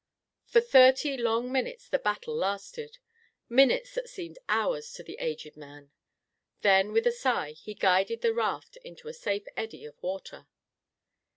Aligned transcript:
For 0.47 0.61
thirty 0.61 1.15
long 1.15 1.51
minutes 1.51 1.87
the 1.87 1.99
battle 1.99 2.35
lasted; 2.35 2.97
minutes 3.47 3.93
that 3.93 4.09
seemed 4.09 4.39
hours 4.49 4.91
to 4.93 5.03
the 5.03 5.15
aged 5.19 5.55
man. 5.55 5.91
Then 6.63 6.91
with 6.91 7.05
a 7.05 7.11
sigh 7.11 7.51
he 7.51 7.75
guided 7.75 8.21
the 8.21 8.33
raft 8.33 8.77
into 8.77 9.09
a 9.09 9.13
safe 9.13 9.45
eddy 9.55 9.85
of 9.85 10.01
water. 10.01 10.47